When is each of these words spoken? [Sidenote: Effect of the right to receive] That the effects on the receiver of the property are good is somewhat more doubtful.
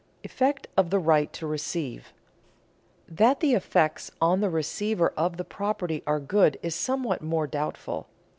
[Sidenote: 0.03 0.17
Effect 0.25 0.67
of 0.77 0.89
the 0.89 0.97
right 0.99 1.31
to 1.33 1.45
receive] 1.45 2.11
That 3.07 3.39
the 3.39 3.53
effects 3.53 4.09
on 4.19 4.41
the 4.41 4.49
receiver 4.49 5.13
of 5.15 5.37
the 5.37 5.45
property 5.45 6.01
are 6.07 6.19
good 6.19 6.57
is 6.63 6.73
somewhat 6.73 7.21
more 7.21 7.45
doubtful. 7.45 8.07